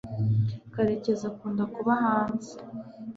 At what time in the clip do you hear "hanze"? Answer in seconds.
2.03-2.51